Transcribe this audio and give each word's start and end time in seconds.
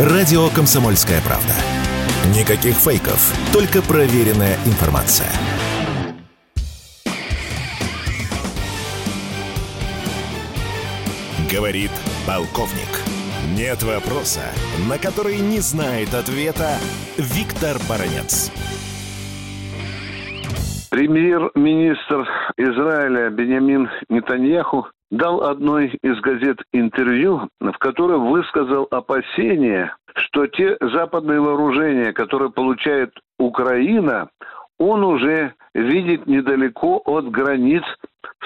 Радио 0.00 0.48
«Комсомольская 0.56 1.20
правда». 1.20 1.52
Никаких 2.34 2.74
фейков, 2.74 3.34
только 3.52 3.82
проверенная 3.82 4.56
информация. 4.64 5.28
Говорит 11.52 11.90
полковник. 12.26 12.88
Нет 13.54 13.82
вопроса, 13.82 14.40
на 14.88 14.96
который 14.96 15.36
не 15.36 15.58
знает 15.58 16.14
ответа 16.14 16.78
Виктор 17.18 17.76
Баранец. 17.86 18.50
Премьер-министр 20.88 22.26
Израиля 22.56 23.28
Бенямин 23.28 23.90
Нетаньяху 24.08 24.86
дал 25.10 25.42
одной 25.42 25.98
из 26.02 26.20
газет 26.20 26.58
интервью, 26.72 27.48
в 27.60 27.78
котором 27.78 28.30
высказал 28.30 28.86
опасения, 28.90 29.96
что 30.14 30.46
те 30.46 30.76
западные 30.80 31.40
вооружения, 31.40 32.12
которые 32.12 32.50
получает 32.50 33.12
Украина, 33.38 34.28
он 34.78 35.04
уже 35.04 35.54
видит 35.74 36.26
недалеко 36.26 37.02
от 37.04 37.30
границ 37.30 37.82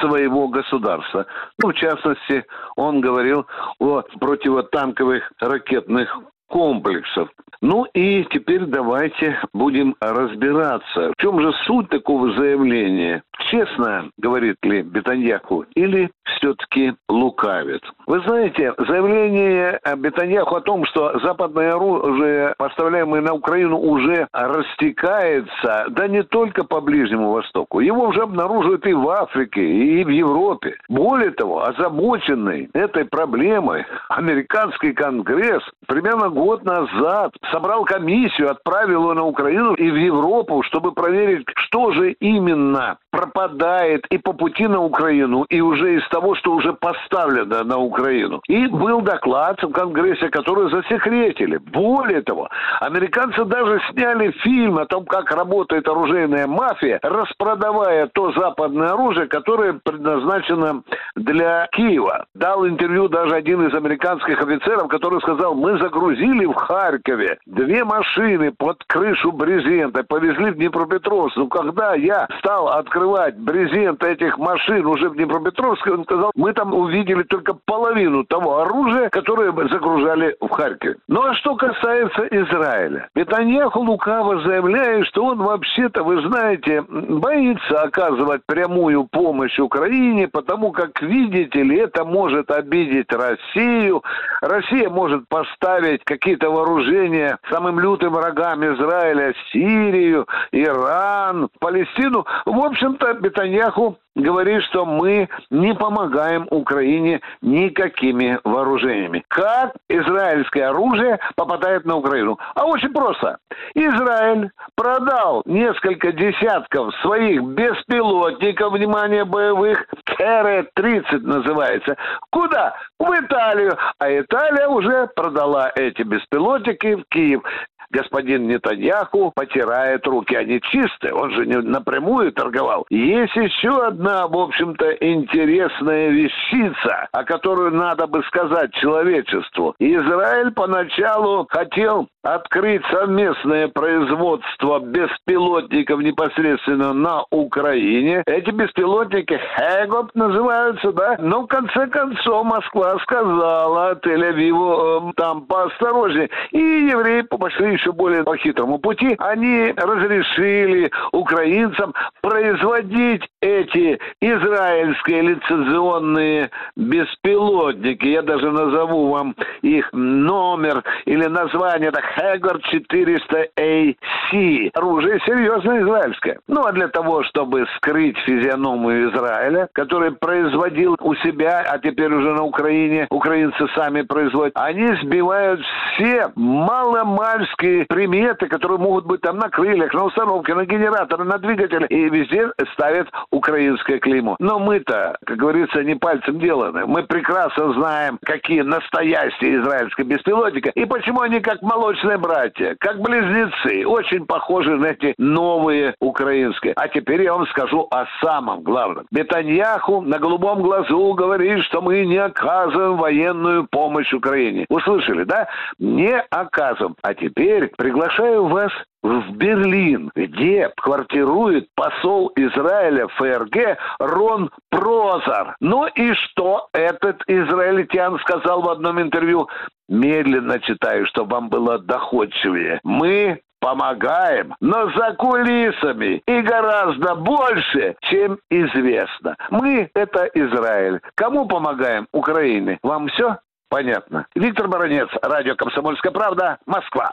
своего 0.00 0.48
государства. 0.48 1.26
Ну, 1.62 1.70
в 1.70 1.74
частности, 1.74 2.44
он 2.76 3.00
говорил 3.00 3.46
о 3.78 4.02
противотанковых 4.18 5.32
ракетных 5.40 6.18
комплексов. 6.48 7.28
Ну 7.62 7.86
и 7.94 8.24
теперь 8.30 8.66
давайте 8.66 9.40
будем 9.52 9.96
разбираться, 10.00 11.12
в 11.16 11.20
чем 11.20 11.40
же 11.40 11.52
суть 11.64 11.88
такого 11.88 12.32
заявления. 12.34 13.22
Честно, 13.50 14.10
говорит 14.18 14.56
ли 14.62 14.82
Бетаньяху, 14.82 15.64
или 15.74 16.10
все-таки 16.24 16.94
лукавит? 17.08 17.82
Вы 18.06 18.20
знаете, 18.20 18.74
заявление 18.78 19.80
Бетаньяху 19.96 20.56
о 20.56 20.60
том, 20.60 20.84
что 20.86 21.18
западное 21.20 21.74
оружие, 21.74 22.54
поставляемое 22.58 23.22
на 23.22 23.34
Украину, 23.34 23.78
уже 23.78 24.28
растекается, 24.32 25.86
да 25.90 26.08
не 26.08 26.22
только 26.22 26.64
по 26.64 26.80
Ближнему 26.80 27.32
Востоку. 27.32 27.80
Его 27.80 28.08
уже 28.08 28.22
обнаруживают 28.22 28.86
и 28.86 28.92
в 28.92 29.08
Африке, 29.08 29.64
и 29.64 30.04
в 30.04 30.08
Европе. 30.08 30.76
Более 30.88 31.30
того, 31.30 31.62
озабоченный 31.64 32.68
этой 32.74 33.04
проблемой 33.04 33.86
американский 34.08 34.92
конгресс 34.92 35.62
примерно 35.86 36.30
год 36.36 36.64
назад 36.64 37.32
собрал 37.50 37.84
комиссию, 37.84 38.50
отправил 38.50 39.00
его 39.00 39.14
на 39.14 39.24
Украину 39.24 39.72
и 39.72 39.90
в 39.90 39.96
Европу, 39.96 40.62
чтобы 40.62 40.92
проверить, 40.92 41.46
что 41.56 41.92
же 41.92 42.12
именно 42.12 42.98
пропадает 43.10 44.04
и 44.10 44.18
по 44.18 44.34
пути 44.34 44.66
на 44.66 44.82
Украину, 44.82 45.46
и 45.48 45.60
уже 45.62 45.96
из 45.96 46.06
того, 46.08 46.34
что 46.34 46.52
уже 46.52 46.74
поставлено 46.74 47.64
на 47.64 47.78
Украину. 47.78 48.42
И 48.48 48.66
был 48.66 49.00
доклад 49.00 49.62
в 49.62 49.72
Конгрессе, 49.72 50.28
который 50.28 50.70
засекретили. 50.70 51.56
Более 51.56 52.20
того, 52.20 52.48
американцы 52.80 53.44
даже 53.46 53.80
сняли 53.90 54.30
фильм 54.42 54.78
о 54.78 54.84
том, 54.84 55.06
как 55.06 55.30
работает 55.30 55.88
оружейная 55.88 56.46
мафия, 56.46 56.98
распродавая 57.02 58.08
то 58.12 58.32
западное 58.32 58.88
оружие, 58.88 59.26
которое 59.26 59.80
предназначено 59.82 60.82
для 61.14 61.66
Киева. 61.72 62.26
Дал 62.34 62.66
интервью 62.66 63.08
даже 63.08 63.34
один 63.34 63.66
из 63.66 63.74
американских 63.74 64.38
офицеров, 64.42 64.88
который 64.88 65.20
сказал, 65.22 65.54
мы 65.54 65.78
загрузили 65.78 66.25
в 66.32 66.54
Харькове 66.54 67.38
две 67.46 67.84
машины 67.84 68.52
под 68.52 68.82
крышу 68.84 69.32
брезента, 69.32 70.04
повезли 70.04 70.50
в 70.50 70.56
Днепропетровск. 70.56 71.36
Ну, 71.36 71.48
когда 71.48 71.94
я 71.94 72.28
стал 72.38 72.68
открывать 72.68 73.36
брезент 73.38 74.02
этих 74.02 74.38
машин 74.38 74.86
уже 74.86 75.08
в 75.08 75.16
Днепропетровске, 75.16 75.92
он 75.92 76.04
сказал, 76.04 76.32
мы 76.34 76.52
там 76.52 76.74
увидели 76.74 77.22
только 77.22 77.54
половину 77.54 78.24
того 78.24 78.60
оружия, 78.60 79.08
которое 79.10 79.52
загружали 79.68 80.36
в 80.40 80.48
Харькове. 80.48 80.96
Ну, 81.08 81.22
а 81.22 81.34
что 81.34 81.56
касается 81.56 82.26
Израиля. 82.30 83.08
Нетаньяху 83.14 83.80
лукаво 83.80 84.40
заявляет, 84.42 85.06
что 85.06 85.24
он 85.24 85.38
вообще-то, 85.38 86.02
вы 86.02 86.20
знаете, 86.28 86.82
боится 86.82 87.82
оказывать 87.82 88.42
прямую 88.46 89.04
помощь 89.04 89.58
Украине, 89.58 90.28
потому 90.28 90.72
как, 90.72 91.00
видите 91.02 91.62
ли, 91.62 91.78
это 91.78 92.04
может 92.04 92.50
обидеть 92.50 93.12
Россию. 93.12 94.02
Россия 94.40 94.88
может 94.88 95.28
поставить 95.28 96.04
какие-то 96.16 96.50
вооружения 96.50 97.38
самым 97.50 97.78
лютым 97.78 98.12
врагам 98.12 98.64
Израиля, 98.64 99.34
Сирию, 99.52 100.26
Иран, 100.52 101.48
Палестину. 101.60 102.26
В 102.44 102.58
общем-то, 102.58 103.14
Бетаньяху 103.14 103.98
говорит, 104.16 104.62
что 104.64 104.84
мы 104.84 105.28
не 105.50 105.74
помогаем 105.74 106.46
Украине 106.50 107.20
никакими 107.42 108.40
вооружениями. 108.44 109.22
Как 109.28 109.74
израильское 109.88 110.64
оружие 110.64 111.18
попадает 111.36 111.84
на 111.84 111.96
Украину? 111.96 112.38
А 112.54 112.66
очень 112.66 112.92
просто. 112.92 113.38
Израиль 113.74 114.50
продал 114.74 115.42
несколько 115.44 116.12
десятков 116.12 116.94
своих 117.02 117.42
беспилотников, 117.42 118.72
внимание, 118.72 119.24
боевых, 119.24 119.86
ТР-30 120.04 121.18
называется. 121.20 121.96
Куда? 122.30 122.74
В 122.98 123.10
Италию. 123.12 123.76
А 123.98 124.10
Италия 124.10 124.68
уже 124.68 125.08
продала 125.14 125.70
эти 125.74 126.02
беспилотники 126.02 126.94
в 126.94 127.04
Киев 127.10 127.42
господин 127.90 128.48
Нетаньяху 128.48 129.32
потирает 129.34 130.06
руки. 130.06 130.34
Они 130.34 130.60
чистые, 130.60 131.14
он 131.14 131.30
же 131.32 131.46
не 131.46 131.56
напрямую 131.56 132.32
торговал. 132.32 132.86
Есть 132.90 133.36
еще 133.36 133.86
одна, 133.86 134.26
в 134.26 134.36
общем-то, 134.36 134.92
интересная 135.00 136.08
вещица, 136.08 137.08
о 137.12 137.24
которой 137.24 137.70
надо 137.70 138.06
бы 138.06 138.22
сказать 138.24 138.72
человечеству. 138.74 139.74
Израиль 139.78 140.52
поначалу 140.52 141.46
хотел 141.50 142.08
открыть 142.22 142.82
совместное 142.90 143.68
производство 143.68 144.80
беспилотников 144.80 146.00
непосредственно 146.00 146.92
на 146.92 147.24
Украине. 147.30 148.22
Эти 148.26 148.50
беспилотники 148.50 149.38
Хэгоп 149.54 150.10
называются, 150.14 150.92
да? 150.92 151.16
Но 151.20 151.42
в 151.42 151.46
конце 151.46 151.86
концов 151.86 152.44
Москва 152.44 152.98
сказала 153.00 153.94
Тель-Авиву 154.04 155.10
э, 155.10 155.12
там 155.16 155.42
поосторожнее. 155.42 156.28
И 156.50 156.58
евреи 156.58 157.22
пошли 157.22 157.75
еще 157.76 157.92
более 157.92 158.24
по 158.24 158.36
хитрому 158.36 158.78
пути. 158.78 159.14
Они 159.18 159.72
разрешили 159.76 160.90
украинцам 161.12 161.94
производить 162.20 163.22
эти 163.40 163.98
израильские 164.20 165.22
лицензионные 165.22 166.50
беспилотники. 166.76 168.06
Я 168.06 168.22
даже 168.22 168.50
назову 168.50 169.08
вам 169.08 169.34
их 169.62 169.88
номер 169.92 170.82
или 171.04 171.26
название. 171.26 171.88
Это 171.88 172.00
Хэггар 172.02 172.58
400AC. 172.72 174.70
Оружие 174.74 175.20
серьезно 175.24 175.80
израильское. 175.82 176.38
Ну, 176.48 176.64
а 176.64 176.72
для 176.72 176.88
того, 176.88 177.22
чтобы 177.24 177.66
скрыть 177.76 178.18
физиономию 178.18 179.10
Израиля, 179.10 179.68
который 179.72 180.12
производил 180.12 180.96
у 181.00 181.14
себя, 181.16 181.64
а 181.68 181.78
теперь 181.78 182.12
уже 182.12 182.32
на 182.32 182.42
Украине, 182.44 183.06
украинцы 183.10 183.66
сами 183.74 184.02
производят, 184.02 184.52
они 184.56 184.94
сбивают 185.02 185.60
все 185.94 186.30
маломальские 186.34 187.65
приметы, 187.88 188.46
которые 188.48 188.78
могут 188.78 189.06
быть 189.06 189.20
там 189.20 189.38
на 189.38 189.48
крыльях, 189.48 189.92
на 189.94 190.04
установке, 190.04 190.54
на 190.54 190.64
генераторы, 190.64 191.24
на 191.24 191.38
двигателе, 191.38 191.86
и 191.86 192.08
везде 192.08 192.50
ставят 192.72 193.08
украинское 193.30 193.98
клеймо. 193.98 194.36
Но 194.38 194.58
мы-то, 194.58 195.16
как 195.24 195.36
говорится, 195.36 195.82
не 195.82 195.94
пальцем 195.94 196.38
деланы. 196.38 196.86
Мы 196.86 197.02
прекрасно 197.04 197.72
знаем, 197.74 198.18
какие 198.22 198.62
настоящие 198.62 199.60
израильские 199.60 200.06
беспилотники, 200.06 200.72
и 200.74 200.84
почему 200.84 201.20
они 201.20 201.40
как 201.40 201.62
молочные 201.62 202.18
братья, 202.18 202.76
как 202.80 203.00
близнецы, 203.00 203.86
очень 203.86 204.26
похожи 204.26 204.76
на 204.76 204.86
эти 204.86 205.14
новые 205.18 205.94
украинские. 206.00 206.74
А 206.76 206.88
теперь 206.88 207.22
я 207.22 207.34
вам 207.34 207.46
скажу 207.48 207.86
о 207.90 208.06
самом 208.22 208.62
главном. 208.62 209.06
Бетаньяху 209.10 210.02
на 210.02 210.18
голубом 210.18 210.62
глазу 210.62 211.14
говорит, 211.14 211.64
что 211.64 211.80
мы 211.80 212.04
не 212.04 212.18
оказываем 212.18 212.96
военную 212.96 213.66
помощь 213.70 214.12
Украине. 214.12 214.66
Услышали, 214.68 215.24
да? 215.24 215.48
Не 215.78 216.18
оказываем. 216.30 216.96
А 217.02 217.14
теперь 217.14 217.55
приглашаю 217.76 218.46
вас 218.46 218.72
в 219.02 219.30
Берлин, 219.32 220.10
где 220.14 220.70
квартирует 220.76 221.68
посол 221.74 222.32
Израиля 222.36 223.08
ФРГ 223.08 223.78
Рон 223.98 224.50
Прозар. 224.70 225.56
Ну 225.60 225.86
и 225.86 226.12
что 226.14 226.68
этот 226.72 227.22
израильтян 227.26 228.18
сказал 228.20 228.62
в 228.62 228.68
одном 228.68 229.00
интервью? 229.00 229.48
Медленно 229.88 230.58
читаю, 230.60 231.06
чтобы 231.06 231.34
вам 231.34 231.48
было 231.48 231.78
доходчивее. 231.78 232.80
Мы 232.82 233.40
помогаем, 233.60 234.54
но 234.60 234.90
за 234.90 235.14
кулисами 235.14 236.22
и 236.26 236.40
гораздо 236.40 237.14
больше, 237.14 237.96
чем 238.02 238.38
известно. 238.50 239.36
Мы– 239.50 239.90
это 239.94 240.28
Израиль. 240.34 241.00
Кому 241.14 241.46
помогаем? 241.46 242.06
Украине. 242.12 242.78
Вам 242.82 243.08
все 243.08 243.38
понятно? 243.68 244.26
Виктор 244.34 244.68
Баранец, 244.68 245.08
радио 245.22 245.54
«Комсомольская 245.56 246.12
правда», 246.12 246.58
Москва. 246.66 247.12